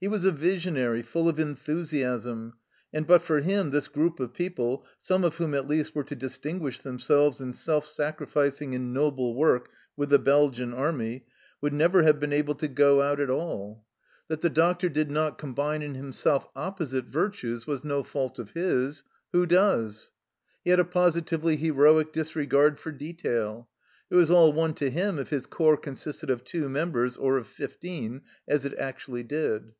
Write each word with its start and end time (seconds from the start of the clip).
He 0.00 0.06
was 0.06 0.24
a 0.24 0.30
visionary, 0.30 1.02
full 1.02 1.28
of 1.28 1.40
enthusiasm, 1.40 2.52
and 2.92 3.04
but 3.04 3.20
for 3.20 3.40
him 3.40 3.70
this 3.72 3.88
group 3.88 4.20
of 4.20 4.32
people, 4.32 4.86
some 4.96 5.24
of 5.24 5.38
whom 5.38 5.54
at 5.54 5.66
least 5.66 5.92
were 5.92 6.04
to 6.04 6.14
distinguish 6.14 6.78
themselves 6.78 7.40
in 7.40 7.52
self 7.52 7.84
sacrificing 7.84 8.76
and 8.76 8.94
noble 8.94 9.34
work 9.34 9.70
with 9.96 10.10
the 10.10 10.20
Belgian 10.20 10.72
Army, 10.72 11.24
would 11.60 11.72
never 11.72 12.04
have 12.04 12.20
been 12.20 12.32
able 12.32 12.54
to 12.54 12.68
go 12.68 13.02
out 13.02 13.18
at 13.18 13.26
4 13.26 13.26
THE 13.28 13.32
CELLAR 13.32 13.40
HOUSE 13.40 13.50
OF 13.50 13.58
PERVYSE 13.58 13.66
all. 13.66 13.84
That 14.28 14.40
the 14.40 14.50
doctor 14.50 14.88
did 14.88 15.10
not 15.10 15.36
combine 15.36 15.82
in 15.82 15.94
himself 15.96 16.46
opposite 16.54 17.06
virtues 17.06 17.66
was 17.66 17.82
no 17.82 18.04
fault 18.04 18.38
of 18.38 18.52
his 18.52 19.02
who 19.32 19.46
does? 19.46 20.12
He 20.62 20.70
had 20.70 20.78
a 20.78 20.84
positively 20.84 21.56
heroic 21.56 22.12
disregard 22.12 22.78
for 22.78 22.92
detail; 22.92 23.68
it 24.10 24.14
was 24.14 24.30
all 24.30 24.52
one 24.52 24.74
to 24.74 24.90
him 24.90 25.18
if 25.18 25.30
his 25.30 25.46
corps 25.46 25.76
consisted 25.76 26.30
of 26.30 26.44
two 26.44 26.68
members 26.68 27.16
or 27.16 27.36
of 27.36 27.48
fifteen, 27.48 28.22
as 28.46 28.64
it 28.64 28.78
actually 28.78 29.24
did. 29.24 29.72